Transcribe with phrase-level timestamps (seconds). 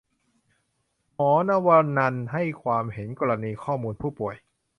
[1.15, 4.35] หมอนวนรรณให้ความเห็นกรณีข้อมูลผู้ป่วย